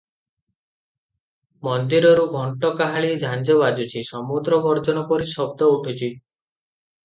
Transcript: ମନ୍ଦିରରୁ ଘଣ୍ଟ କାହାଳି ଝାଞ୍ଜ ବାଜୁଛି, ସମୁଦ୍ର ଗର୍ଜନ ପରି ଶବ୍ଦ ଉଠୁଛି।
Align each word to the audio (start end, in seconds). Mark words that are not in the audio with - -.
ମନ୍ଦିରରୁ 1.67 2.23
ଘଣ୍ଟ 2.33 2.73
କାହାଳି 2.81 3.13
ଝାଞ୍ଜ 3.27 3.59
ବାଜୁଛି, 3.61 4.05
ସମୁଦ୍ର 4.11 4.63
ଗର୍ଜନ 4.67 5.07
ପରି 5.15 5.33
ଶବ୍ଦ 5.37 5.73
ଉଠୁଛି। 5.79 6.15